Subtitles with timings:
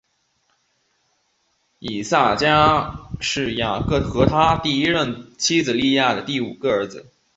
[1.77, 7.11] 以萨迦是雅各和他第一任妻子利亚的第五个儿子。